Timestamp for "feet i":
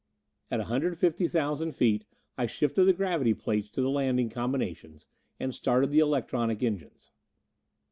1.73-2.47